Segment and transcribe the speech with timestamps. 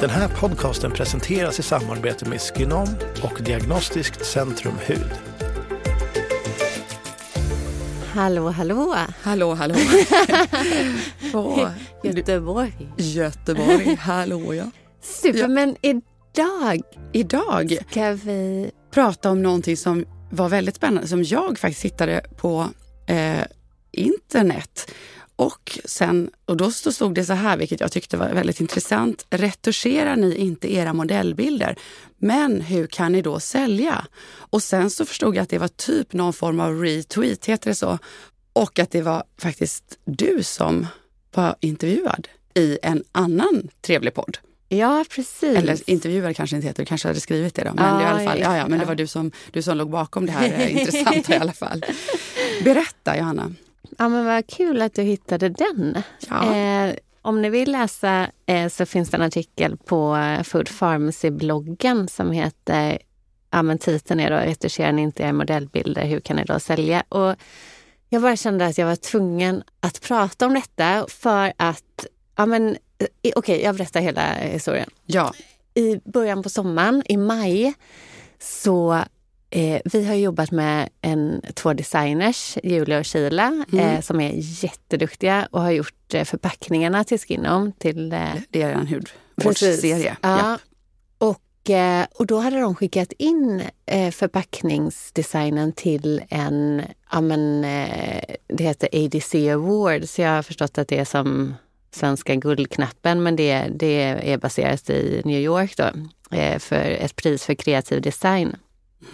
[0.00, 2.88] Den här podcasten presenteras i samarbete med Skinom
[3.22, 5.12] och Diagnostiskt Centrum Hud.
[8.12, 8.96] Hallå, hallå!
[9.22, 9.74] Hallå, hallå!
[12.02, 12.72] Göteborg.
[12.96, 14.70] Göteborg, hallå ja.
[15.02, 15.48] Super, ja.
[15.48, 16.80] men idag,
[17.12, 22.68] idag ska vi prata om någonting som var väldigt spännande, som jag faktiskt hittade på
[23.06, 23.44] eh,
[23.92, 24.90] internet.
[25.40, 29.26] Och, sen, och då stod det så här, vilket jag tyckte var väldigt intressant.
[29.30, 31.76] Retuscherar ni inte era modellbilder,
[32.18, 34.06] men hur kan ni då sälja?
[34.32, 37.74] Och sen så förstod jag att det var typ någon form av retweet, heter det
[37.74, 37.98] så?
[38.52, 40.86] Och att det var faktiskt du som
[41.34, 44.38] var intervjuad i en annan trevlig podd.
[44.68, 45.56] Ja, precis.
[45.56, 47.74] Eller intervjuad kanske inte heter, du kanske hade skrivit det då.
[47.74, 49.90] Men, ah, i alla fall, ja, ja, men det var du som, du som låg
[49.90, 51.84] bakom det här intressanta i alla fall.
[52.64, 53.54] Berätta Johanna.
[53.98, 56.02] Ja, men vad kul att du hittade den.
[56.28, 56.56] Ja.
[56.56, 62.30] Eh, om ni vill läsa eh, så finns det en artikel på Food Pharmacy-bloggen som
[62.30, 62.98] heter,
[63.50, 67.04] ja men titeln är då Retuscherar ni inte er modellbilder, hur kan ni då sälja?
[67.08, 67.34] Och
[68.08, 72.68] jag bara kände att jag var tvungen att prata om detta för att, ja men
[72.68, 74.90] eh, okej, okay, jag berättar hela historien.
[75.06, 75.32] Ja.
[75.74, 77.74] I början på sommaren, i maj,
[78.38, 79.04] så
[79.52, 83.88] Eh, vi har jobbat med en, två designers, Julia och Sheila, mm.
[83.88, 87.72] eh, som är jätteduktiga och har gjort eh, förpackningarna till Skinom.
[87.72, 90.16] Till, eh, det är en hudvårdsserie.
[90.22, 90.58] Ja.
[91.18, 97.62] Och, eh, och då hade de skickat in eh, förpackningsdesignen till en, ja men
[98.46, 101.54] det heter ADC Award, så jag har förstått att det är som
[101.90, 104.02] Svenska guldknappen, men det, det
[104.32, 105.90] är baserat i New York då,
[106.58, 108.56] för ett pris för kreativ design.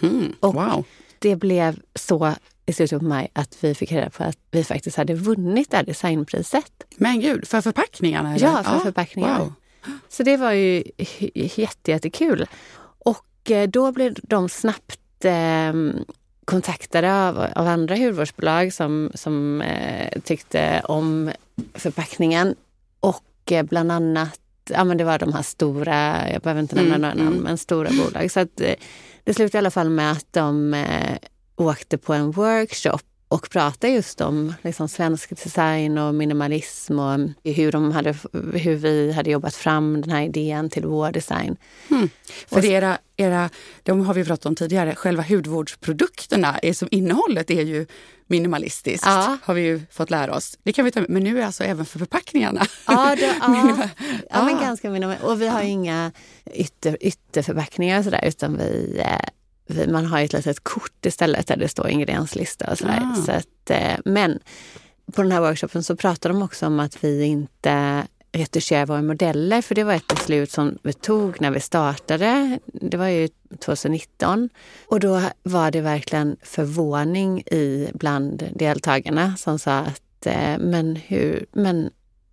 [0.01, 0.85] Mm, och wow.
[1.19, 2.33] det blev så
[2.65, 5.77] i slutet på maj att vi fick reda på att vi faktiskt hade vunnit det
[5.77, 6.71] här designpriset.
[6.97, 8.35] Men gud, för förpackningarna?
[8.35, 8.47] Eller?
[8.47, 9.39] Ja, för ah, förpackningar.
[9.39, 9.53] Wow.
[10.09, 10.83] Så det var ju
[11.33, 12.47] jätte, jättekul.
[12.99, 15.73] Och eh, då blev de snabbt eh,
[16.45, 21.31] kontaktade av, av andra hudvårdsbolag som, som eh, tyckte om
[21.73, 22.55] förpackningen.
[22.99, 24.39] Och eh, bland annat,
[24.69, 27.43] ja men det var de här stora, jag behöver inte nämna mm, några namn, mm.
[27.43, 28.31] men stora bolag.
[28.31, 28.73] Så att, eh,
[29.23, 31.17] det slutade i alla fall med att de eh,
[31.55, 37.71] åkte på en workshop och pratade just om liksom, svensk design och minimalism och hur,
[37.71, 38.15] de hade,
[38.53, 41.57] hur vi hade jobbat fram den här idén till vår design.
[41.89, 42.09] Mm.
[42.47, 43.49] För och, era, era,
[43.83, 47.85] de har vi pratat om tidigare, själva hudvårdsprodukterna, är som innehållet är ju
[48.27, 49.37] minimalistiskt, ja.
[49.43, 50.57] har vi ju fått lära oss.
[50.63, 51.09] Det kan vi ta med.
[51.09, 52.65] Men nu är alltså även för förpackningarna.
[52.87, 53.89] Ja, det, ja.
[54.29, 55.31] ja men ganska minimalistiskt.
[55.31, 56.11] Och vi har inga
[56.53, 59.36] ytter, ytterförpackningar och sådär, utan vi, eh, vi,
[59.87, 63.01] man har ett litet kort istället där det står ingredienslista och sådär.
[63.03, 63.21] Ah.
[63.21, 64.39] Så att, eh, men
[65.13, 69.61] på den här workshopen så pratar de också om att vi inte retuschera våra modeller,
[69.61, 72.59] för det var ett beslut som vi tog när vi startade.
[72.65, 73.29] Det var ju
[73.59, 74.49] 2019.
[74.87, 81.45] Och då var det verkligen förvåning i bland deltagarna som sa att eh, men hur,
[81.51, 81.89] men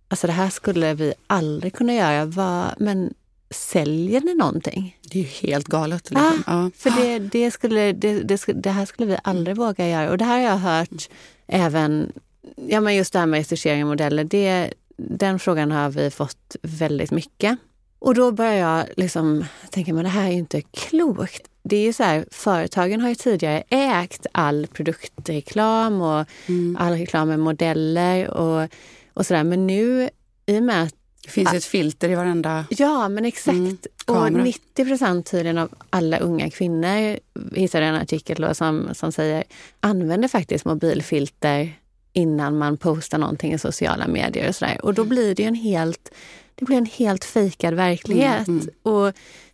[0.07, 2.25] alltså det här skulle vi aldrig kunna göra.
[2.25, 3.13] Vad, men
[3.55, 4.97] säljer ni någonting?
[5.01, 6.09] Det är ju helt galet.
[6.09, 6.43] Liksom.
[6.45, 6.71] Ah, ja.
[6.77, 10.11] För det, det, skulle, det, det, det, här skulle vi aldrig våga göra.
[10.11, 11.09] Och det här har jag hört
[11.47, 12.11] även,
[12.55, 16.55] ja men just det här med retuschering av modeller, det, den frågan har vi fått
[16.61, 17.57] väldigt mycket.
[17.99, 21.41] Och då börjar jag liksom tänka, men det här är ju inte klokt.
[21.63, 26.77] Det är ju så här, företagen har ju tidigare ägt all produktreklam och mm.
[26.79, 28.69] all reklam med modeller och,
[29.13, 29.43] och sådär.
[29.43, 30.09] Men nu,
[30.45, 30.95] i och med att
[31.25, 33.55] det finns ett filter i varenda Ja, men exakt.
[33.55, 37.19] Mm, och 90 procent tydligen av alla unga kvinnor,
[37.55, 39.43] hittade en artikel då, som, som säger,
[39.79, 41.73] använder faktiskt mobilfilter
[42.13, 44.85] innan man postar någonting i sociala medier och sådär.
[44.85, 46.11] Och då blir det en helt,
[46.55, 48.47] det blir en helt fejkad verklighet.
[48.47, 48.73] Mm, mm.
[48.95, 49.13] Och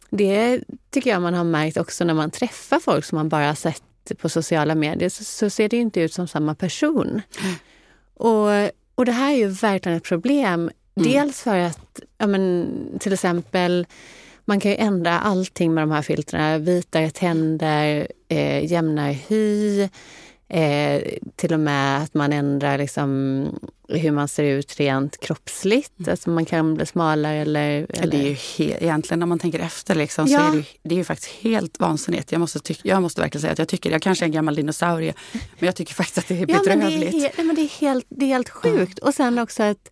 [0.10, 3.84] det tycker jag man har märkt också när man träffar folk som man bara sett
[4.18, 7.22] på sociala medier så, så ser det inte ut som samma person.
[7.42, 7.56] Mm.
[8.14, 10.72] Och, och det här är ju verkligen ett problem.
[11.02, 11.14] Mm.
[11.14, 12.68] Dels för att, ja men,
[13.00, 13.88] till exempel,
[14.46, 16.58] man kan ju ändra allting med de här filtrerna.
[16.58, 19.90] Vitare tänder, eh, jämnare hy,
[20.54, 21.02] Eh,
[21.36, 26.00] till och med att man ändrar liksom hur man ser ut rent kroppsligt.
[26.00, 26.12] Mm.
[26.12, 27.86] Alltså man kan bli smalare eller...
[27.90, 28.12] eller...
[28.12, 30.40] Det är ju helt, egentligen när man tänker efter liksom, ja.
[30.40, 32.32] så är det, det är ju faktiskt helt vansinnigt.
[32.32, 34.56] Jag måste, tyck, jag måste verkligen säga att jag tycker, jag kanske är en gammal
[34.56, 37.14] dinosaurie, men jag tycker faktiskt att det är bedrövligt.
[37.14, 39.00] Ja, men det, är, men det, är helt, det är helt sjukt.
[39.00, 39.08] Mm.
[39.08, 39.92] Och sen också att,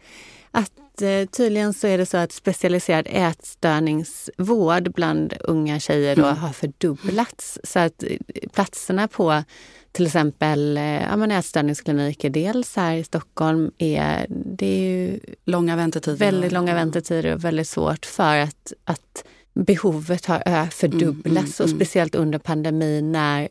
[0.52, 6.38] att eh, tydligen så är det så att specialiserad ätstörningsvård bland unga tjejer då mm.
[6.38, 7.60] har fördubblats.
[7.64, 8.10] Så att eh,
[8.54, 9.44] platserna på
[9.92, 16.18] till exempel eh, ja, ätstörningskliniker, dels här i Stockholm, är, det är långa väntetider.
[16.18, 19.24] väldigt långa väntetider och väldigt svårt för att, att
[19.54, 21.26] behovet har fördubblats.
[21.26, 21.78] Mm, mm, och mm.
[21.78, 23.50] speciellt under pandemin när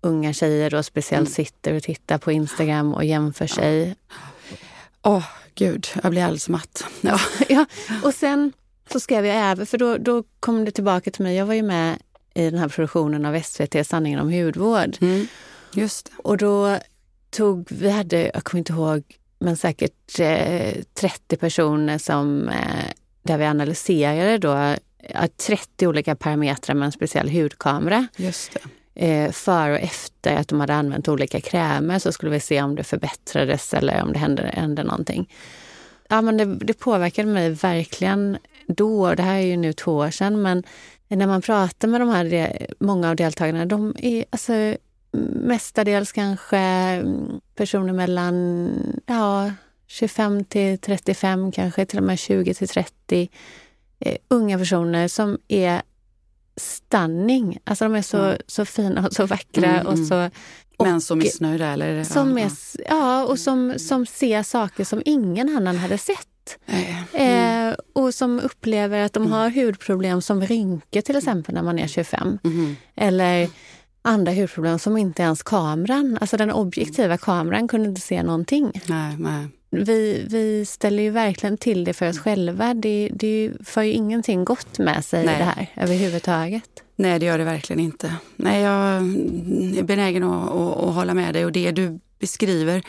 [0.00, 1.34] unga tjejer då speciellt mm.
[1.34, 3.94] sitter och tittar på Instagram och jämför sig.
[5.04, 5.24] Åh, oh,
[5.54, 6.84] gud, jag blir alldeles matt.
[7.00, 7.20] Ja.
[7.48, 7.66] ja.
[8.02, 8.52] Och sen
[8.92, 11.62] så skrev jag även, för då, då kom det tillbaka till mig, jag var ju
[11.62, 11.98] med
[12.34, 14.96] i den här produktionen av SVT Sanningen om hudvård.
[15.00, 15.26] Mm.
[15.74, 16.78] Just Och då
[17.30, 19.02] tog, vi hade, jag kommer inte ihåg,
[19.38, 22.90] men säkert eh, 30 personer som, eh,
[23.22, 24.76] där vi analyserade då,
[25.46, 28.06] 30 olika parametrar med en speciell hudkamera.
[28.16, 28.60] Just det.
[28.94, 32.74] Eh, före och efter att de hade använt olika krämer så skulle vi se om
[32.74, 35.32] det förbättrades eller om det hände, hände någonting.
[36.08, 39.14] Ja, men det, det påverkade mig verkligen då.
[39.14, 40.62] Det här är ju nu två år sedan, men
[41.08, 44.76] när man pratar med de här, många av deltagarna, de är alltså
[45.32, 48.68] mestadels kanske mm, personer mellan
[49.06, 49.50] ja,
[49.86, 53.30] 25 till 35, kanske till och med 20 till 30.
[54.00, 55.82] Eh, unga personer som är
[56.56, 57.58] stunning.
[57.64, 58.38] Alltså de är så, mm.
[58.46, 59.66] så fina och så vackra.
[59.66, 60.06] Mm, och mm.
[60.06, 60.30] så,
[60.76, 61.66] och, Men så missnöjda?
[61.66, 62.04] Eller?
[62.04, 62.50] Som ja, är,
[62.88, 66.58] ja, och som, som ser saker som ingen annan hade sett.
[66.66, 67.68] Mm.
[67.68, 69.32] Eh, och som upplever att de mm.
[69.32, 72.38] har hudproblem som rynkor till exempel när man är 25.
[72.44, 72.76] Mm.
[72.96, 73.48] Eller
[74.02, 78.82] andra hudproblem som inte ens kameran, alltså den objektiva kameran kunde inte se någonting.
[78.86, 79.48] Nej, nej.
[79.74, 82.74] Vi, vi ställer ju verkligen till det för oss själva.
[82.74, 85.38] Det, det för ju ingenting gott med sig nej.
[85.38, 86.70] det här överhuvudtaget.
[86.96, 88.14] Nej, det gör det verkligen inte.
[88.36, 88.96] Nej, jag
[89.78, 92.82] är benägen att, att, att hålla med dig och det du beskriver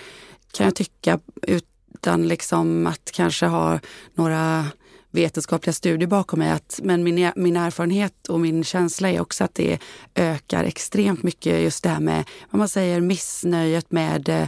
[0.51, 3.79] kan jag tycka utan liksom att kanske ha
[4.13, 4.65] några
[5.11, 6.51] vetenskapliga studier bakom mig.
[6.51, 9.79] Att, men min, min erfarenhet och min känsla är också att det
[10.15, 14.47] ökar extremt mycket just det här med vad man säger missnöjet med eh,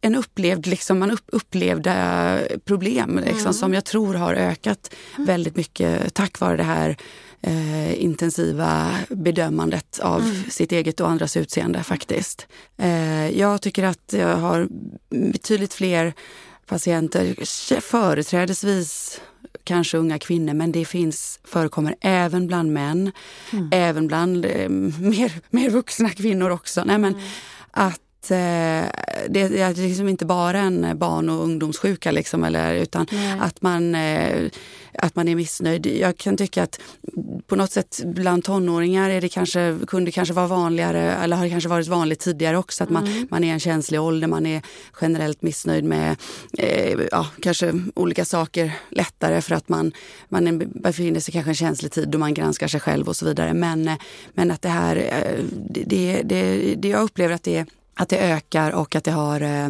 [0.00, 3.52] en upplevd, liksom, man upp, upplevda problem liksom, mm.
[3.52, 5.26] som jag tror har ökat mm.
[5.26, 6.96] väldigt mycket tack vare det här
[7.40, 10.50] eh, intensiva bedömandet av mm.
[10.50, 12.46] sitt eget och andras utseende faktiskt.
[12.76, 14.68] Eh, jag tycker att jag har
[15.10, 16.14] betydligt fler
[16.66, 17.34] patienter,
[17.80, 19.20] företrädesvis
[19.64, 23.12] kanske unga kvinnor, men det finns, förekommer även bland män,
[23.52, 23.68] mm.
[23.72, 26.84] även bland eh, mer, mer vuxna kvinnor också.
[26.84, 27.26] Nej, men mm.
[28.30, 28.86] Att
[29.26, 33.06] Eh, det är liksom inte bara en barn och ungdomssjuka liksom, eller, utan
[33.40, 34.50] att man, eh,
[34.98, 35.86] att man är missnöjd.
[35.86, 36.80] Jag kan tycka att
[37.46, 41.68] på något sätt bland tonåringar är det kanske, kunde kanske vara vanligare, eller har kanske
[41.68, 43.28] varit vanligt tidigare också, att man, mm.
[43.30, 44.62] man är en känslig ålder, man är
[45.00, 46.16] generellt missnöjd med
[46.58, 49.92] eh, ja, kanske olika saker lättare för att man,
[50.28, 53.54] man befinner sig kanske en känslig tid då man granskar sig själv och så vidare.
[53.54, 53.90] Men,
[54.34, 54.94] men att det här,
[55.70, 59.40] det, det, det, jag upplever att det är att det ökar och att det har
[59.40, 59.68] eh,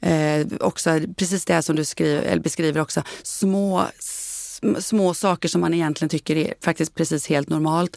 [0.00, 3.86] eh också precis det som du skriver, eller beskriver också, små
[4.78, 7.96] små saker som man egentligen tycker är faktiskt precis helt normalt.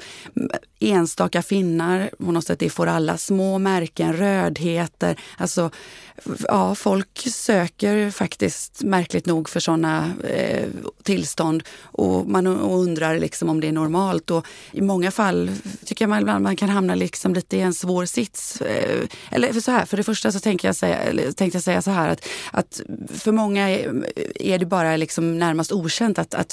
[0.79, 3.17] Enstaka finnar, på något sätt, det får alla.
[3.17, 5.20] Små märken, rödheter.
[5.38, 5.72] Alltså,
[6.48, 10.67] ja, folk söker faktiskt märkligt nog för sådana eh,
[11.03, 14.32] tillstånd och man undrar liksom om det är normalt.
[14.32, 15.51] Och I många fall
[15.86, 18.62] tycker jag man, ibland man kan hamna liksom lite i en svår sits.
[18.62, 20.98] Eh, eller för så här, för det första så tänker jag säga,
[21.34, 22.82] tänkte jag säga så här att, att
[23.17, 24.05] för många är,
[24.36, 26.52] är det bara liksom närmast okänt att, att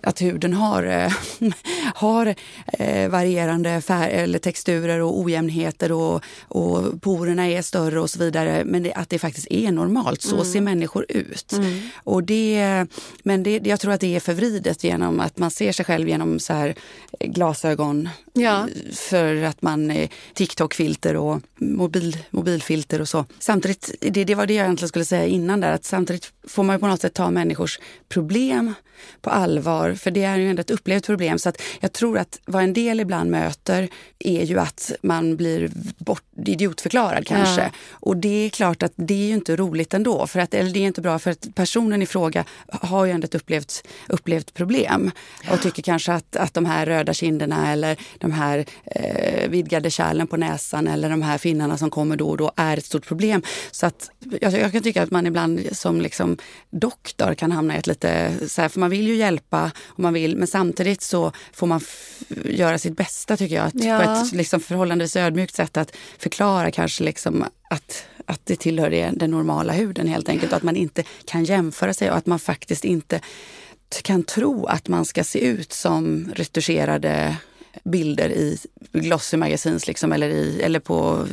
[0.00, 1.12] att, huden har, eh,
[1.94, 2.34] har
[2.66, 8.62] eh, varierande färg, eller texturer och ojämnheter och, och porerna är större och så vidare.
[8.64, 10.22] Men det, att det faktiskt är normalt.
[10.22, 10.44] Så mm.
[10.44, 11.52] ser människor ut.
[11.52, 11.80] Mm.
[11.96, 12.86] Och det,
[13.22, 16.38] men det, jag tror att det är förvridet genom att man ser sig själv genom
[16.38, 16.74] så här
[17.20, 18.08] glasögon.
[18.40, 18.68] Ja.
[18.92, 23.24] För att man är TikTok-filter och mobil, mobilfilter och så.
[23.38, 26.80] Samtidigt, det, det var det jag egentligen skulle säga innan där, att samtidigt får man
[26.80, 27.78] på något sätt ta människors
[28.08, 28.74] problem
[29.20, 31.38] på allvar, för det är ju ändå ett upplevt problem.
[31.38, 35.70] Så att jag tror att vad en del ibland möter är ju att man blir
[35.98, 37.62] bort, idiotförklarad kanske.
[37.62, 37.70] Ja.
[37.90, 40.80] Och det är klart att det är ju inte roligt ändå, för att, eller det
[40.80, 45.10] är inte bra för att personen i fråga har ju ändå ett upplevt, upplevt problem
[45.50, 47.96] och tycker kanske att, att de här röda kinderna eller
[48.28, 52.36] de här eh, vidgade kärlen på näsan eller de här finnarna som kommer då och
[52.36, 53.42] då är ett stort problem.
[53.70, 56.36] Så att jag, jag kan tycka att man ibland som liksom
[56.70, 60.14] doktor kan hamna i ett lite så här, för man vill ju hjälpa och man
[60.14, 61.80] vill, men samtidigt så får man
[62.44, 63.66] göra sitt bästa tycker jag.
[63.66, 63.98] Att ja.
[63.98, 69.10] På ett liksom förhållandevis ödmjukt sätt att förklara kanske liksom att, att det tillhör det,
[69.12, 70.52] den normala huden helt enkelt.
[70.52, 73.20] Och att man inte kan jämföra sig och att man faktiskt inte
[74.02, 77.36] kan tro att man ska se ut som retuscherade
[77.84, 78.58] bilder i
[78.92, 81.26] Glossy Magazines liksom, eller, i, eller på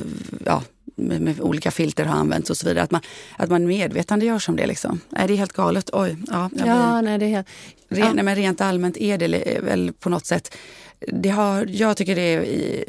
[0.45, 0.63] ja,
[0.95, 2.83] med, med, olika filter har använts och så vidare.
[2.83, 3.01] Att man,
[3.37, 4.65] att man medvetandegörs om det.
[4.65, 4.99] Liksom.
[5.11, 5.89] Är det helt galet?
[5.93, 6.17] Oj.
[6.27, 7.47] Ja, ja, nej, det är helt,
[7.89, 8.13] Ren, ja.
[8.13, 10.55] nej, men rent allmänt är det väl på något sätt
[10.99, 12.85] det har, jag tycker det är,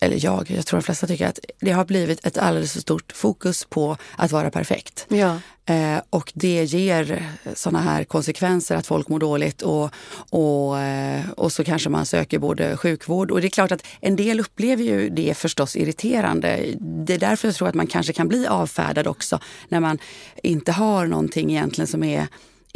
[0.00, 3.12] eller jag, jag tror de flesta tycker att det har blivit ett alldeles för stort
[3.12, 5.06] fokus på att vara perfekt.
[5.08, 5.38] Ja.
[5.66, 9.90] Eh, och det ger såna här konsekvenser att folk mår dåligt och,
[10.30, 14.16] och, eh, och så kanske man söker både sjukvård och det är klart att en
[14.16, 16.74] del upplever ju det förstås irriterande.
[16.80, 19.98] Det är därför jag tror att man kanske kan bli avfärdad också när man
[20.42, 22.26] inte har någonting egentligen som är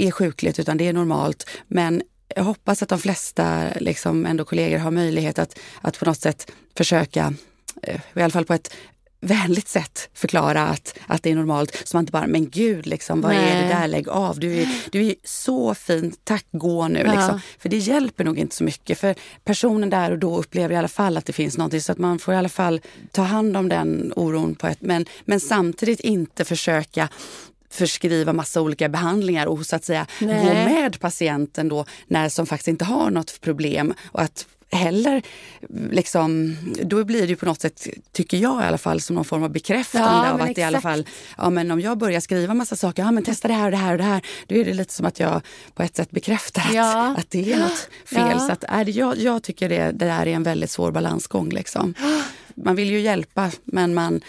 [0.06, 1.50] är sjukligt utan det är normalt.
[1.68, 2.02] Men
[2.36, 6.50] jag hoppas att de flesta liksom, ändå kollegor har möjlighet att, att på något sätt
[6.76, 7.34] försöka,
[7.82, 8.74] eh, i alla fall på ett
[9.20, 11.82] vänligt sätt förklara att, att det är normalt.
[11.84, 13.50] Så man inte bara, men gud, liksom, vad Nej.
[13.50, 13.88] är det där?
[13.88, 14.40] Lägg av.
[14.40, 17.02] Du är, du är så fin, tack, gå nu.
[17.06, 17.12] Ja.
[17.12, 17.40] Liksom.
[17.58, 18.98] För det hjälper nog inte så mycket.
[18.98, 19.14] För
[19.44, 21.80] personen där och då upplever i alla fall att det finns någonting.
[21.80, 22.80] Så att man får i alla fall
[23.12, 27.08] ta hand om den oron på ett, men, men samtidigt inte försöka
[27.70, 30.46] förskriva massa olika behandlingar och så att säga Nej.
[30.46, 33.94] gå med patienten då när som faktiskt inte har något problem.
[34.12, 35.22] Och att heller,
[35.90, 39.24] liksom, då blir det ju på något sätt, tycker jag i alla fall, som någon
[39.24, 41.06] form av bekräftande ja, av att i alla fall,
[41.38, 43.76] ja men om jag börjar skriva massa saker, ja men testa det här och det
[43.76, 45.42] här och det här, då är det lite som att jag
[45.74, 47.14] på ett sätt bekräftar att, ja.
[47.18, 48.30] att det är något fel.
[48.32, 48.38] Ja.
[48.38, 51.48] Så att, är det, jag, jag tycker det, det där är en väldigt svår balansgång.
[51.50, 51.94] Liksom.
[52.54, 54.20] Man vill ju hjälpa men man,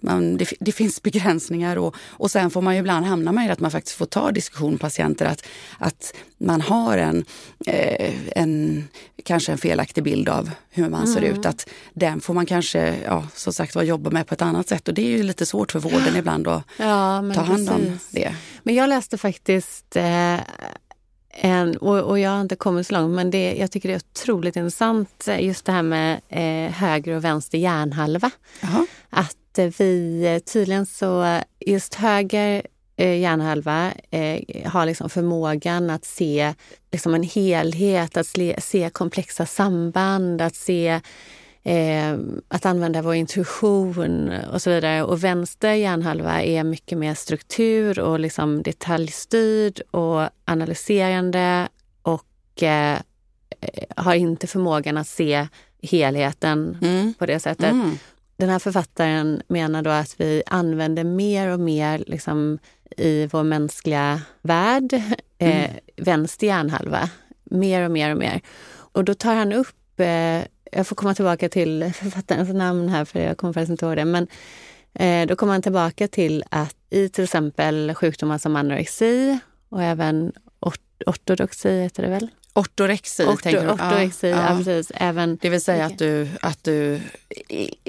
[0.00, 3.60] man, det, det, finns begränsningar och, och sen får man ju ibland hamna med att
[3.60, 5.46] man faktiskt får ta diskussion med patienter att,
[5.78, 7.24] att man har en,
[7.66, 8.84] eh, en
[9.24, 11.14] kanske en felaktig bild av hur man mm.
[11.14, 11.46] ser ut.
[11.46, 14.88] Att den får man kanske ja, som sagt var jobba med på ett annat sätt
[14.88, 17.70] och det är ju lite svårt för vården ibland att ja, ta hand precis.
[17.70, 18.34] om det.
[18.62, 20.36] Men jag läste faktiskt eh,
[21.32, 23.98] en, och, och, jag har inte kommit så långt, men det, jag tycker det är
[23.98, 28.30] otroligt intressant just det här med eh, höger och vänster hjärnhalva.
[28.62, 28.86] Aha.
[29.10, 29.36] Att
[29.78, 36.54] vi tydligen så, just höger eh, hjärnhalva eh, har liksom förmågan att se
[36.92, 41.00] liksom en helhet, att se, se komplexa samband, att se
[41.64, 45.02] eh, att använda vår intuition och så vidare.
[45.02, 51.68] Och vänster hjärnhalva är mycket mer struktur och liksom detaljstyrd och analyserande
[52.02, 52.98] och eh,
[53.96, 55.48] har inte förmågan att se
[55.82, 57.14] helheten mm.
[57.14, 57.70] på det sättet.
[57.70, 57.98] Mm.
[58.36, 62.58] Den här författaren menar då att vi använder mer och mer liksom,
[62.96, 64.92] i vår mänskliga värld
[65.38, 65.70] eh, mm.
[65.96, 67.10] vänster hjärnhalva.
[67.44, 68.40] Mer och mer och mer.
[68.72, 70.42] Och då tar han upp, eh,
[70.72, 74.04] jag får komma tillbaka till författarens namn här för jag kommer faktiskt inte ihåg det,
[74.04, 74.26] men
[74.94, 79.38] eh, då kommer han tillbaka till att i till exempel sjukdomar som anorexi
[79.68, 80.32] och även
[81.06, 82.28] ortodoxi heter det väl?
[82.54, 83.72] Ortorexi, Orto, tänker du?
[83.72, 84.56] Ortorexi, ja, ja.
[84.56, 84.92] precis.
[84.94, 87.00] Även, det vill säga att du, att du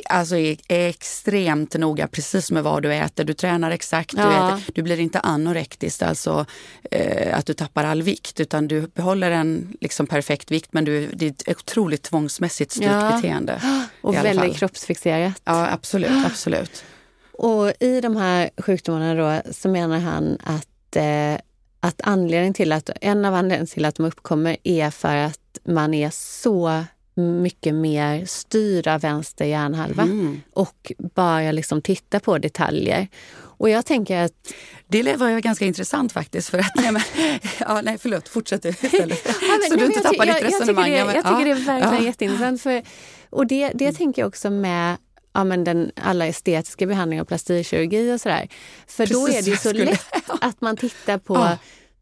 [0.10, 3.24] alltså är, extremt noga precis med vad du äter.
[3.24, 4.24] Du tränar exakt, ja.
[4.24, 6.46] du, äter, du blir inte anorektisk, alltså
[6.92, 11.08] eh, att du tappar all vikt, utan du behåller en liksom, perfekt vikt men du,
[11.14, 13.12] det är ett otroligt tvångsmässigt styrt ja.
[13.16, 13.62] beteende.
[14.02, 15.42] Och väldigt kroppsfixerat.
[15.44, 16.84] Ja, absolut, absolut.
[17.34, 21.42] Och i de här sjukdomarna då så menar han att eh,
[21.84, 25.94] att anledningen till att, en av anledningarna till att de uppkommer är för att man
[25.94, 26.84] är så
[27.16, 30.42] mycket mer styrd av vänster hjärnhalva mm.
[30.54, 33.08] och bara liksom titta på detaljer.
[33.36, 34.54] Och jag tänker att...
[34.88, 36.50] Det var ganska intressant faktiskt.
[36.50, 37.02] För att, nej, men,
[37.60, 39.22] ja, nej, förlåt, fortsätt du istället.
[39.26, 40.92] ja, men, så nej, du inte tappar ditt resonemang.
[40.92, 42.10] Jag tycker det, jag tycker ja, det är verkligen ja.
[42.10, 42.62] jätteintressant.
[42.62, 42.84] För,
[43.30, 43.96] och det, det mm.
[43.96, 44.98] tänker jag också med
[45.34, 48.48] ja, men den, alla estetiska behandlingar och plastikkirurgi och sådär.
[48.88, 49.86] För Precis, då är det ju så skulle...
[49.86, 50.06] lätt
[50.42, 51.36] att man tittar på...
[51.36, 51.58] Ja.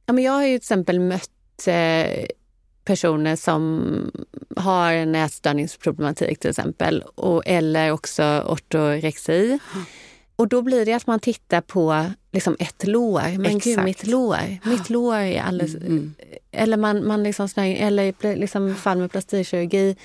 [0.06, 0.14] ja.
[0.14, 2.26] men jag har ju till exempel mött eh,
[2.86, 4.12] personer som
[4.56, 9.46] har en ätstörningsproblematik till exempel, och, eller också ortorexi.
[9.46, 9.86] Mm.
[10.36, 13.38] Och då blir det att man tittar på liksom ett lår.
[13.38, 13.64] Men Exakt.
[13.64, 15.76] gud, mitt lår, mitt lår är alldeles...
[15.76, 15.88] Mm.
[15.88, 16.14] mm.
[16.52, 19.96] Eller man, man liksom, eller liksom fall med plastikkirurgi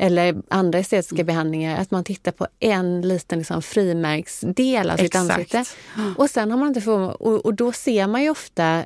[0.00, 5.30] eller andra estetiska behandlingar, att man tittar på en liten liksom, frimärksdel av sitt Exakt.
[5.30, 5.64] ansikte.
[6.16, 8.84] Och sen har man inte för, och, och då ser man ju ofta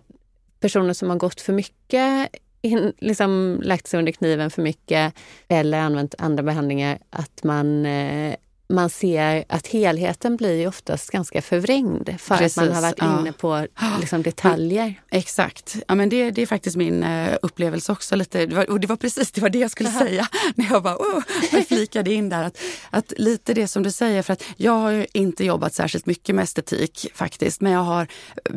[0.60, 2.28] personer som har gått för mycket
[2.62, 5.14] in, liksom lagt sig under kniven för mycket
[5.48, 8.34] eller använt andra behandlingar, att man eh,
[8.68, 13.20] man ser att helheten blir oftast ganska förvrängd för Precis, att man har varit ja.
[13.20, 13.66] inne på
[14.00, 14.94] liksom, detaljer.
[15.10, 15.76] Exakt.
[15.88, 18.16] Ja, men det, det är faktiskt min uh, upplevelse också.
[18.16, 18.46] Lite.
[18.46, 20.96] Det var, och det var precis det, var det jag skulle säga när jag bara
[20.96, 22.44] oh, jag flikade in där.
[22.44, 22.58] Att,
[22.90, 26.42] att lite det som du säger, för att jag har inte jobbat särskilt mycket med
[26.42, 27.60] estetik faktiskt.
[27.60, 28.06] Men jag har,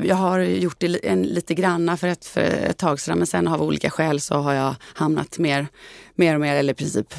[0.04, 3.18] jag har gjort det en, lite granna för ett, för ett tag sedan.
[3.18, 5.68] Men sen av olika skäl så har jag hamnat mer,
[6.16, 7.14] mer och mer, eller i princip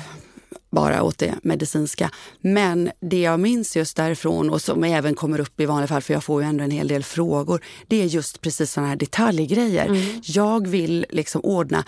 [0.70, 2.10] bara åt det medicinska.
[2.40, 6.14] Men det jag minns just därifrån och som även kommer upp i vanliga fall, för
[6.14, 9.86] jag får ju ändå en hel del frågor, det är just precis sådana här detaljgrejer.
[9.86, 10.20] Mm.
[10.22, 11.84] Jag vill liksom ordna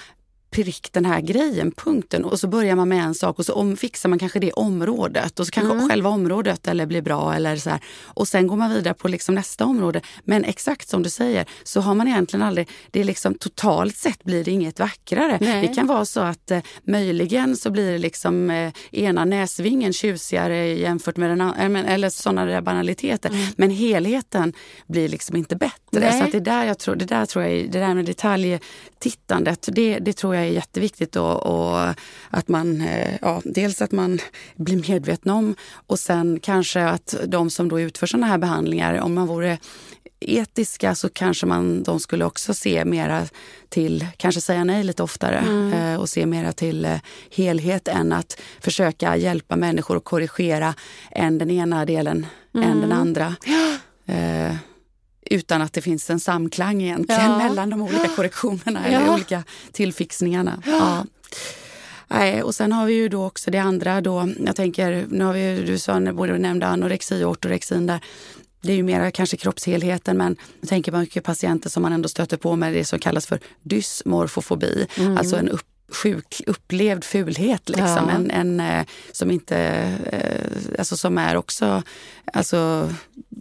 [0.51, 2.25] prick den här grejen, punkten.
[2.25, 5.41] Och så börjar man med en sak och så om, fixar man kanske det området
[5.41, 5.89] och så kanske mm.
[5.89, 7.81] själva området eller blir bra eller så här.
[8.05, 10.01] Och sen går man vidare på liksom nästa område.
[10.25, 14.25] Men exakt som du säger så har man egentligen aldrig, det är liksom totalt sett
[14.25, 15.39] blir det inget vackrare.
[15.41, 15.67] Nej.
[15.67, 20.79] Det kan vara så att eh, möjligen så blir det liksom eh, ena näsvingen tjusigare
[20.79, 23.29] jämfört med den andra, eller sådana där banaliteter.
[23.29, 23.47] Mm.
[23.57, 24.53] Men helheten
[24.87, 26.01] blir liksom inte bättre.
[26.01, 26.21] Nej.
[26.21, 28.07] Så det där jag tror, det där tror jag, det där med
[29.01, 31.17] detaljtittandet, det, det tror jag är jätteviktigt.
[31.17, 31.95] Och, och,
[32.31, 34.19] att man, eh, ja, dels att man
[34.57, 35.55] blir medveten om
[35.87, 39.59] och sen kanske att de som då utför sådana här behandlingar, om man vore
[40.21, 43.27] etiska så kanske man, de skulle också se mera
[43.69, 45.73] till, kanske säga nej lite oftare mm.
[45.73, 50.75] Eh, och se mera till eh, helhet än att försöka hjälpa människor att korrigera
[51.11, 52.71] än den ena delen mm.
[52.71, 53.37] än den andra.
[54.07, 54.57] Eh,
[55.31, 57.39] utan att det finns en samklang egentligen ja.
[57.39, 59.01] mellan de olika korrektionerna ja.
[59.01, 60.63] eller olika tillfixningarna.
[60.67, 61.05] Ja.
[62.09, 65.33] Nej, och sen har vi ju då också det andra då, jag tänker, nu har
[65.33, 68.01] vi du sa, både nämnde anorexi och ortorexin där.
[68.63, 72.09] Det är ju mer kanske kroppshelheten men jag tänker på mycket patienter som man ändå
[72.09, 74.87] stöter på med det som kallas för dysmorfofobi.
[74.97, 75.17] Mm.
[75.17, 78.09] Alltså en upp sjuk, upplevd fulhet liksom.
[78.09, 78.11] Ja.
[78.11, 79.59] En, en, eh, som inte,
[80.13, 81.83] eh, alltså som är också,
[82.33, 82.91] alltså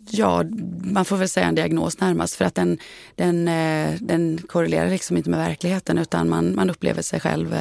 [0.10, 0.44] ja,
[0.84, 2.78] man får väl säga en diagnos närmast för att den,
[3.16, 7.56] den, eh, den korrelerar liksom inte med verkligheten utan man, man upplever sig själv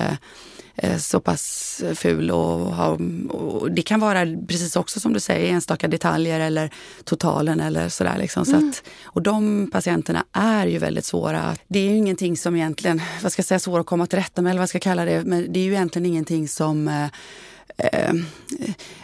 [0.99, 2.30] så pass ful.
[2.30, 6.71] Och, ha, och det kan vara precis också som du säger enstaka detaljer eller
[7.04, 8.19] totalen eller sådär.
[8.19, 8.45] Liksom.
[8.45, 8.69] Så mm.
[8.69, 11.56] att, och de patienterna är ju väldigt svåra.
[11.69, 14.43] Det är ju ingenting som egentligen, vad ska jag säga, svår att komma till rätta
[14.43, 15.25] med eller vad ska jag kalla det.
[15.25, 17.57] Men det är ju egentligen ingenting som eh, Eh,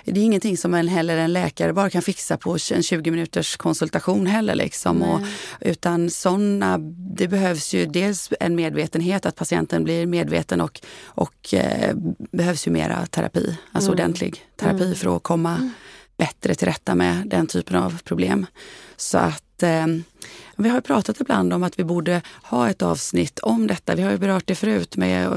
[0.04, 3.56] det är ingenting som en, heller en läkare bara kan fixa på en 20 minuters
[3.56, 4.54] konsultation heller.
[4.54, 5.02] Liksom.
[5.02, 5.20] Och,
[5.60, 6.78] utan såna,
[7.16, 11.94] det behövs ju dels en medvetenhet, att patienten blir medveten och, och eh,
[12.32, 14.00] behövs ju mera terapi, alltså mm.
[14.00, 14.94] ordentlig terapi mm.
[14.94, 15.70] för att komma mm.
[16.16, 18.46] bättre till rätta med den typen av problem.
[18.96, 19.87] Så att eh,
[20.56, 23.94] vi har pratat ibland om att vi borde ha ett avsnitt om detta.
[23.94, 25.30] Vi har ju berört det förut med,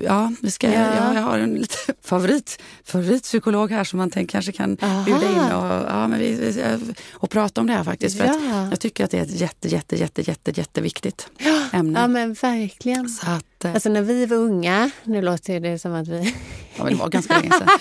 [0.00, 0.94] ja, vi ska, ja.
[0.96, 5.04] ja jag har en lite favorit, favoritpsykolog här som man tänker, kanske kan Aha.
[5.04, 6.62] bjuda in och, ja, men vi,
[7.12, 8.18] och prata om det här faktiskt.
[8.18, 8.68] För ja.
[8.70, 11.68] jag tycker att det är ett jätte, jätte, jätte, jätte, jätteviktigt ja.
[11.72, 12.00] ämne.
[12.00, 13.08] Ja men verkligen.
[13.08, 16.34] Så att, eh, alltså när vi var unga, nu låter det som att vi...
[16.76, 17.68] Ja men det var ganska länge sedan.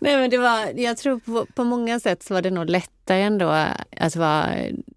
[0.00, 3.22] Nej men det var, jag tror på, på många sätt så var det nog lättare
[3.22, 3.66] ändå
[3.96, 4.56] att vara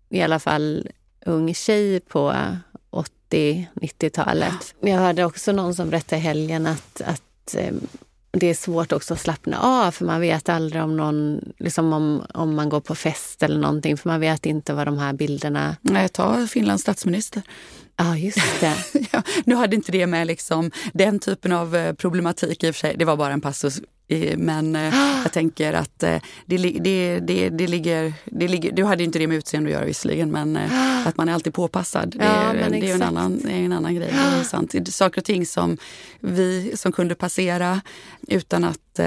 [0.10, 0.88] i alla fall
[1.26, 2.36] ung tjej på
[3.32, 4.76] 80-90-talet.
[4.80, 7.74] Jag hörde också någon som berättade i helgen att, att eh,
[8.32, 12.26] det är svårt också att slappna av för man vet aldrig om någon, liksom om,
[12.34, 15.76] om man går på fest eller någonting för man vet inte vad de här bilderna...
[15.82, 17.42] Nej, ta Finlands statsminister.
[17.98, 18.76] Ja, ah, just det.
[19.12, 22.80] ja, nu hade inte det med liksom den typen av eh, problematik i och för
[22.80, 22.96] sig.
[22.98, 23.82] Det var bara en passus
[24.38, 28.72] men eh, jag tänker att eh, det, det, det, det, ligger, det ligger...
[28.72, 31.54] Du hade inte det med utseende att göra visserligen, men eh, att man är alltid
[31.54, 32.16] påpassad.
[32.18, 34.10] Det, ja, är, det är en annan, en annan grej.
[34.12, 34.94] Det är sant.
[34.94, 35.78] Saker och ting som
[36.20, 37.82] vi som kunde passera
[38.28, 39.00] utan att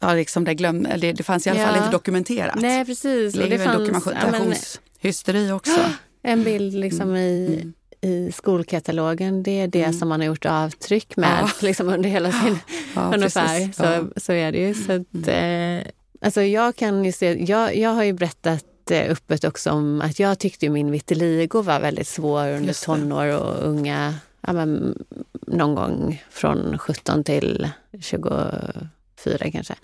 [0.00, 1.66] ja, liksom det, glöm, det, det fanns i alla ja.
[1.66, 2.60] fall inte dokumenterat.
[2.60, 3.34] Nej, precis.
[3.34, 5.80] Det är ju en dokumentationshysteri också.
[6.22, 9.92] En bild liksom i, mm i skolkatalogen, det är det mm.
[9.92, 11.50] som man har gjort avtryck med ja.
[11.66, 12.58] liksom under hela sin...
[12.94, 14.02] Ja, ungefär, så, ja.
[14.16, 14.74] så är det ju.
[14.74, 15.78] Så att, mm.
[15.78, 15.86] eh,
[16.20, 20.18] alltså jag kan ju se, jag, jag har ju berättat eh, öppet också om att
[20.18, 24.98] jag tyckte min vitiligo var väldigt svår under tonår och unga, ja, men,
[25.46, 27.68] någon gång från 17 till
[28.00, 29.74] 24 kanske.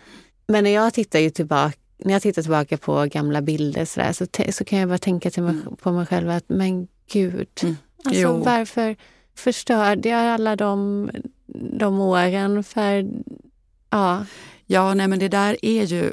[0.47, 4.13] Men när jag tittar ju tillbaka när jag tittar tillbaka på gamla bilder så, där,
[4.13, 5.77] så, så kan jag bara tänka till mig, mm.
[5.77, 7.77] på mig själv att men gud, mm.
[8.05, 8.43] Alltså jo.
[8.45, 8.97] varför
[9.37, 11.11] förstörde jag alla de,
[11.79, 13.07] de åren för...
[13.91, 14.27] Ja.
[14.67, 16.13] Ja, nej men det där är ju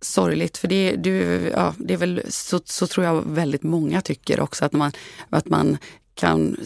[0.00, 0.56] sorgligt.
[0.56, 1.12] För det, du,
[1.54, 4.92] ja, det är väl så, så tror jag väldigt många tycker också att man,
[5.30, 5.78] att man
[6.14, 6.56] kan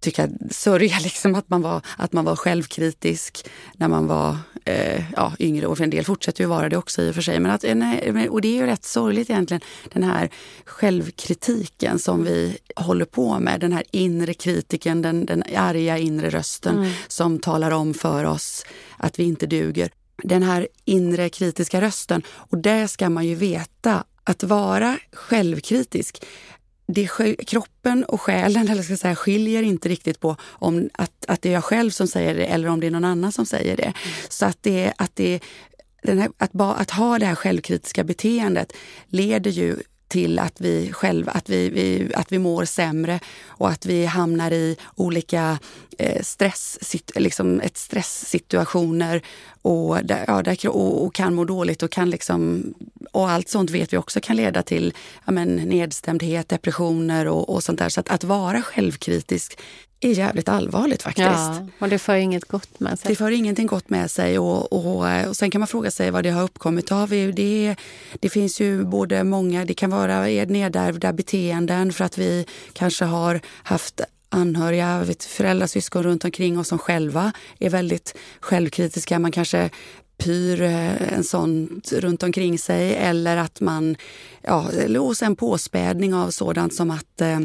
[0.00, 5.32] tycka, sörja liksom att man var, att man var självkritisk när man var eh, ja,
[5.38, 5.66] yngre.
[5.66, 7.40] Och för en del fortsätter ju vara det också i och för sig.
[7.40, 9.60] Men att, eh, nej, och det är ju rätt sorgligt egentligen,
[9.92, 10.30] den här
[10.64, 13.60] självkritiken som vi håller på med.
[13.60, 16.92] Den här inre kritiken, den, den arga inre rösten mm.
[17.08, 18.64] som talar om för oss
[18.96, 19.90] att vi inte duger.
[20.22, 22.22] Den här inre kritiska rösten.
[22.28, 26.24] Och det ska man ju veta att vara självkritisk
[26.92, 31.48] det, kroppen och själen eller ska säga, skiljer inte riktigt på om att, att det
[31.48, 33.82] är jag själv som säger det eller om det är någon annan som säger det.
[33.82, 33.94] Mm.
[34.28, 35.40] Så att, det, att, det,
[36.02, 38.72] här, att, ba, att ha det här självkritiska beteendet
[39.08, 39.76] leder ju
[40.10, 44.50] till att vi själv, att vi, vi, att vi mår sämre och att vi hamnar
[44.50, 45.58] i olika
[45.98, 46.78] eh, stress,
[47.14, 49.22] liksom ett stresssituationer
[49.62, 52.64] och, där, ja, där, och, och, kan må dåligt och kan liksom
[53.12, 54.94] och allt sånt vet vi också kan leda till
[55.24, 57.88] ja, men, nedstämdhet, depressioner och, och sånt där.
[57.88, 59.58] Så att, att vara självkritisk
[60.00, 61.28] är jävligt allvarligt faktiskt.
[61.28, 63.08] Ja, och det för inget gott med sig.
[63.08, 66.24] Det för ingenting gott med sig och, och, och sen kan man fråga sig vad
[66.24, 67.08] det har uppkommit av.
[67.08, 67.76] Det,
[68.20, 73.40] det finns ju både många, det kan vara nedärvda beteenden för att vi kanske har
[73.62, 79.18] haft anhöriga, vet, föräldrar, syskon runt omkring oss som själva är väldigt självkritiska.
[79.18, 79.70] Man kanske
[80.18, 83.96] pyr eh, en sån runt omkring sig eller att man,
[84.42, 87.40] ja, och sen påspädning av sådant som att eh,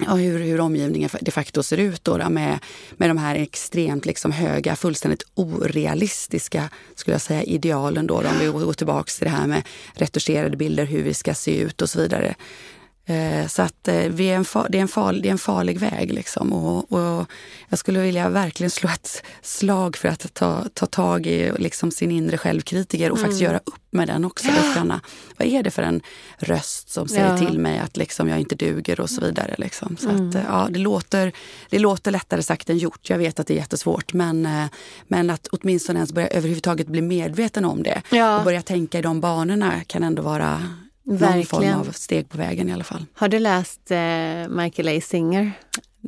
[0.00, 2.58] ja, hur, hur omgivningen de facto ser ut då, då med,
[2.96, 8.06] med de här extremt liksom höga, fullständigt orealistiska skulle jag säga, idealen.
[8.06, 9.62] Då, då om vi går tillbaka till det här med
[9.94, 12.34] retuscherade bilder, hur vi ska se ut och så vidare.
[13.06, 15.38] Eh, så att eh, vi är en far, det, är en farlig, det är en
[15.38, 16.12] farlig väg.
[16.12, 16.52] Liksom.
[16.52, 17.26] Och, och,
[17.68, 22.10] jag skulle vilja verkligen slå ett slag för att ta, ta tag i liksom sin
[22.10, 23.24] inre självkritiker och mm.
[23.24, 24.48] faktiskt göra upp med den också.
[24.76, 25.00] Ja.
[25.36, 26.00] vad är det för en
[26.38, 27.38] röst som säger ja.
[27.38, 29.54] till mig att liksom jag inte duger och så vidare.
[29.58, 29.96] Liksom.
[29.96, 30.28] Så mm.
[30.28, 31.32] att, eh, ja, det, låter,
[31.70, 33.10] det låter lättare sagt än gjort.
[33.10, 34.12] Jag vet att det är jättesvårt.
[34.12, 34.48] Men,
[35.08, 38.38] men att åtminstone ens börja överhuvudtaget bli medveten om det ja.
[38.38, 40.62] och börja tänka i de banorna kan ändå vara
[41.04, 43.06] någon form av steg på vägen i alla fall.
[43.14, 45.00] Har du läst eh, Michael A.
[45.00, 45.52] Singer?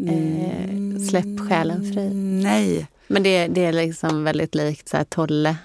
[0.08, 2.10] Eh, Släpp själen fri?
[2.14, 2.86] Nej.
[3.06, 5.56] Men det, det är liksom väldigt likt så här, Tolle,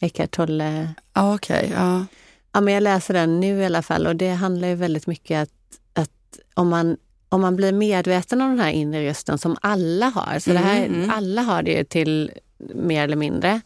[0.00, 0.94] Eckart Tolle.
[1.12, 2.06] Ah, Okej, okay, ja.
[2.52, 5.42] Ja, men jag läser den nu i alla fall och det handlar ju väldigt mycket
[5.42, 6.96] att, att om man
[7.28, 10.68] om man blir medveten om den här inre rösten som alla har, så mm, det
[10.68, 11.10] här, mm.
[11.10, 13.60] alla har det till mer eller mindre.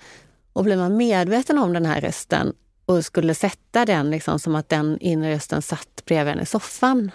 [0.53, 2.53] Och blir man medveten om den här rösten
[2.91, 7.11] och skulle sätta den liksom, som att den inre rösten satt bredvid en i soffan.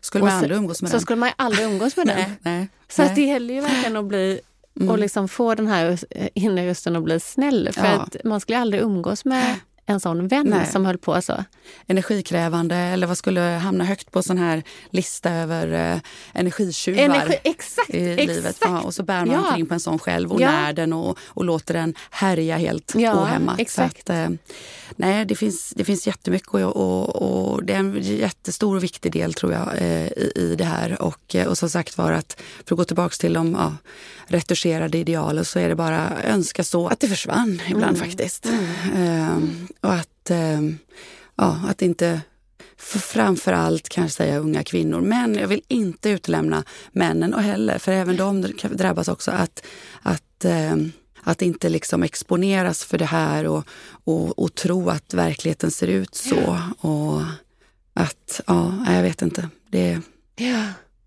[0.00, 1.00] Skulle man så, aldrig umgås med så den?
[1.00, 2.16] Så skulle man aldrig umgås med den.
[2.16, 3.12] nej, nej, så nej.
[3.14, 4.40] Det gäller ju verkligen att bli
[4.76, 4.90] mm.
[4.90, 5.98] och liksom få den här
[6.34, 7.70] inre rösten att bli snäll.
[7.72, 7.90] För ja.
[7.90, 10.66] att man skulle aldrig umgås med en sån vän Nej.
[10.66, 11.44] som höll på så.
[11.86, 16.00] Energikrävande eller vad skulle hamna högt på sån här lista över eh,
[16.34, 18.28] energitjuvar Energi, exakt, i exakt.
[18.28, 18.56] livet.
[18.60, 19.48] Ja, och så bär man ja.
[19.48, 20.50] omkring på en sån själv och ja.
[20.50, 23.60] när den och, och låter den härja helt ja, ohämmat.
[23.60, 24.10] Exakt.
[24.10, 24.28] Att, eh,
[24.96, 29.12] nej, det finns, det finns jättemycket och, och, och det är en jättestor och viktig
[29.12, 31.02] del tror jag eh, i, i det här.
[31.02, 33.76] Och, eh, och som sagt var att, för att gå tillbaka till de ja,
[34.26, 38.08] retuscherade idealen så är det bara önska så att det försvann ibland mm.
[38.08, 38.46] faktiskt.
[38.46, 39.68] Mm.
[39.84, 40.78] Och att, um,
[41.36, 42.20] ja, att inte
[42.76, 45.00] framför allt kanske säga unga kvinnor.
[45.00, 49.66] Men jag vill inte utelämna männen och heller, för även de drabbas också att,
[50.02, 50.92] att um,
[51.24, 53.64] att inte liksom exponeras för det här och,
[54.04, 56.58] och, och tro att verkligheten ser ut så.
[56.78, 57.22] Och
[57.94, 59.48] att, ja, jag vet inte.
[59.70, 60.00] Det,
[60.36, 60.64] ja.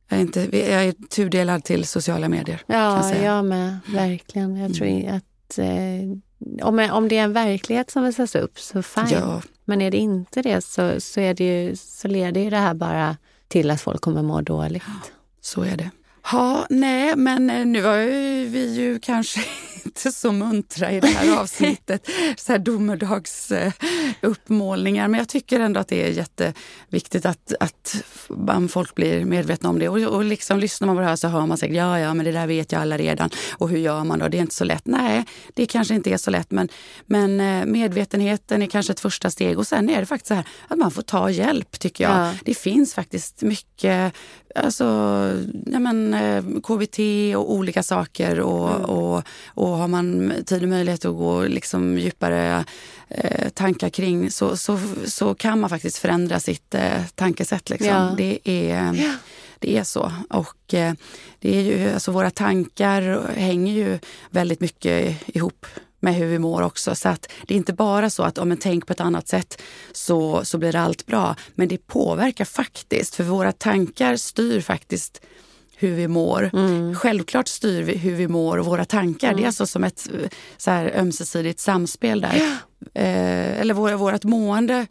[0.10, 2.62] Jag är, inte, jag är tudelad till sociala medier.
[2.68, 3.80] Ja, jag, jag med.
[3.88, 4.58] Verkligen.
[4.58, 5.16] Jag tror mm.
[5.16, 6.18] att eh,
[6.62, 9.08] om, om det är en verklighet som visas upp så fine.
[9.12, 9.42] Ja.
[9.66, 12.74] Men är det inte det så, så, är det ju, så leder ju det här
[12.74, 14.84] bara till att folk kommer må dåligt.
[14.88, 15.10] Ja,
[15.42, 15.92] så är det.
[16.32, 17.98] Ja, nej, men eh, nu har
[18.46, 19.40] vi ju kanske
[19.86, 22.10] inte så muntra i det här avsnittet.
[22.38, 25.08] så här domedagsuppmålningar.
[25.08, 28.04] Men jag tycker ändå att det är jätteviktigt att, att
[28.70, 29.90] folk blir medvetna om det.
[29.90, 32.26] Och, och liksom lyssnar man på det här så hör man säkert ja, ja, men
[32.26, 33.30] det där vet jag alla redan.
[33.52, 34.28] Och hur gör man då?
[34.28, 34.86] Det är inte så lätt.
[34.86, 36.52] Nej, det kanske inte är så lätt.
[36.52, 36.70] Men,
[37.06, 39.58] men eh, medvetenheten är kanske ett första steg.
[39.58, 42.14] Och sen är det faktiskt så här att man får ta hjälp, tycker jag.
[42.14, 42.34] Ja.
[42.44, 44.14] Det finns faktiskt mycket
[44.56, 44.84] alltså,
[45.66, 47.00] ja, men, eh, KBT
[47.36, 48.40] och olika saker.
[48.40, 48.82] Och, mm.
[48.82, 52.66] och, och har man tid och möjlighet att gå liksom djupare
[53.08, 57.70] eh, tankar kring så, så, så kan man faktiskt förändra sitt eh, tankesätt.
[57.70, 57.88] Liksom.
[57.88, 58.14] Ja.
[58.18, 59.14] Det, är, ja.
[59.60, 60.12] det är så.
[60.30, 60.94] Och eh,
[61.40, 65.66] det är ju, alltså, våra tankar hänger ju väldigt mycket ihop
[66.00, 66.96] med hur vi mår också.
[66.96, 69.62] Så att det är inte bara så att om man tänker på ett annat sätt
[69.92, 71.36] så, så blir allt bra.
[71.56, 75.22] Men det påverkar faktiskt, för våra tankar styr faktiskt
[75.76, 76.50] hur vi mår.
[76.54, 76.96] Mm.
[76.96, 79.28] Självklart styr vi hur vi mår och våra tankar.
[79.28, 79.38] Mm.
[79.38, 80.08] Det är alltså som ett
[80.58, 82.36] så här, ömsesidigt samspel där.
[82.36, 83.02] Ja.
[83.02, 84.88] Eh, eller vår, vårt mående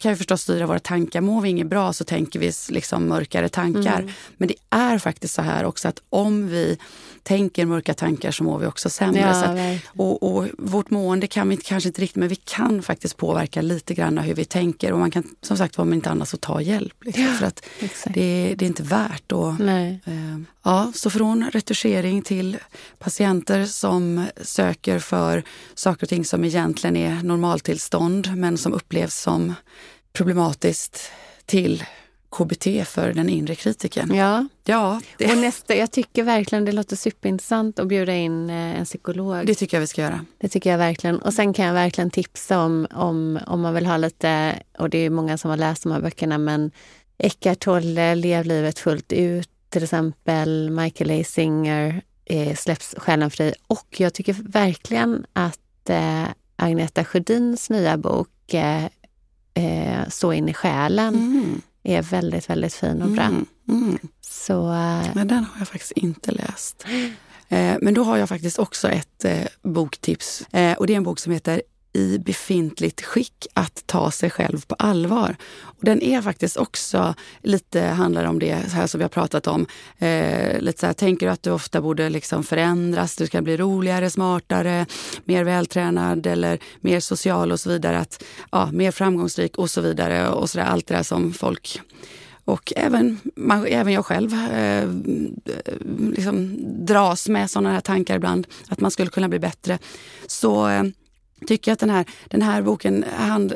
[0.00, 1.20] kan ju förstås styra våra tankar.
[1.20, 4.00] Mår vi inget bra så tänker vi liksom mörkare tankar.
[4.00, 4.12] Mm.
[4.36, 6.78] Men det är faktiskt så här också att om vi
[7.22, 9.20] tänker mörka tankar så mår vi också sämre.
[9.20, 13.16] Ja, att, och, och, vårt mående kan vi kanske inte riktigt, men vi kan faktiskt
[13.16, 14.92] påverka lite grann hur vi tänker.
[14.92, 16.94] Och man kan som sagt om inte annat så ta hjälp.
[17.04, 17.66] Liksom, ja, för att
[18.04, 19.60] det, det, är inte värt att...
[19.60, 22.56] Eh, ja, så från retuschering till
[22.98, 25.42] patienter som söker för
[25.74, 29.53] saker och ting som egentligen är normaltillstånd men som upplevs som
[30.12, 31.10] problematiskt
[31.46, 31.84] till
[32.38, 34.14] KBT för den inre kritiken.
[34.14, 35.32] Ja, ja det.
[35.32, 39.46] och nästa, jag tycker verkligen det låter superintressant att bjuda in eh, en psykolog.
[39.46, 40.24] Det tycker jag vi ska göra.
[40.38, 41.18] Det tycker jag verkligen.
[41.18, 44.98] Och sen kan jag verkligen tipsa om, om, om man vill ha lite, och det
[44.98, 46.70] är många som har läst de här böckerna, men
[47.18, 51.24] Eckart Tolle, Lev livet fullt ut, till exempel Michael A.
[51.24, 53.54] Singer, eh, Släpps själen fri.
[53.66, 56.24] Och jag tycker verkligen att eh,
[56.56, 58.84] Agneta Sjödins nya bok eh,
[59.54, 63.24] eh, Så in i själen mm är väldigt, väldigt fin och bra.
[63.24, 63.98] Mm, mm.
[64.20, 66.84] Så, eh, Men den har jag faktiskt inte läst.
[67.48, 70.40] Eh, men då har jag faktiskt också ett eh, boktips.
[70.78, 71.62] och det är en bok som heter
[71.94, 75.36] i befintligt skick att ta sig själv på allvar.
[75.62, 79.66] Och den är faktiskt också lite, handlar om det här som vi har pratat om.
[79.98, 83.56] Eh, lite så här, tänker du att du ofta borde liksom förändras, du ska bli
[83.56, 84.86] roligare, smartare,
[85.24, 87.98] mer vältränad eller mer social och så vidare.
[87.98, 90.28] Att, ja, mer framgångsrik och så vidare.
[90.28, 91.80] Och så där, allt det där som folk
[92.46, 94.88] och även, man, även jag själv eh,
[96.16, 99.78] liksom dras med sådana här tankar ibland, att man skulle kunna bli bättre.
[100.26, 100.82] Så eh,
[101.46, 103.52] tycker att den här, den här boken han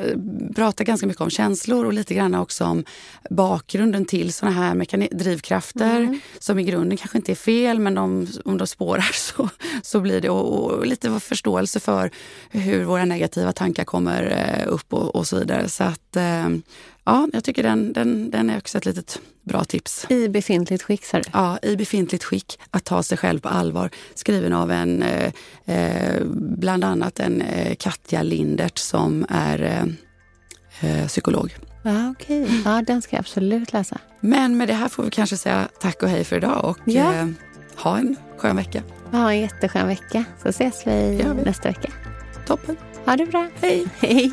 [0.55, 2.83] pratar ganska mycket om känslor och lite grann också om
[3.29, 6.19] bakgrunden till såna här drivkrafter mm.
[6.39, 9.49] som i grunden kanske inte är fel men de, om de spårar så,
[9.81, 12.11] så blir det och, och lite förståelse för
[12.49, 15.69] hur våra negativa tankar kommer eh, upp och, och så vidare.
[15.69, 16.49] Så att eh,
[17.03, 20.05] Ja, jag tycker den, den, den är också ett litet bra tips.
[20.09, 21.23] I befintligt skick, sa du?
[21.33, 22.59] Ja, i befintligt skick.
[22.71, 23.89] Att ta sig själv på allvar.
[24.13, 25.31] Skriven av en, eh,
[25.65, 29.83] eh bland annat en eh, Katja Lindert som är eh,
[30.91, 31.55] eh psykolog.
[31.83, 32.43] Ja, okej.
[32.43, 32.61] Okay.
[32.65, 33.97] Ja, den ska jag absolut läsa.
[34.19, 37.13] Men med det här får vi kanske säga tack och hej för idag och ja.
[37.13, 37.27] eh,
[37.75, 38.83] ha en skön vecka.
[39.11, 41.43] Ha en jätteskön vecka, så ses vi, vi.
[41.45, 41.91] nästa vecka.
[42.47, 42.77] Toppen.
[43.05, 43.49] Ha det bra.
[43.61, 43.87] Hej.
[43.99, 44.31] Hej.